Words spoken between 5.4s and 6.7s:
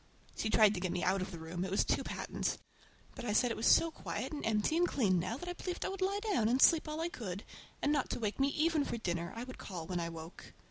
I believed I would lie down again and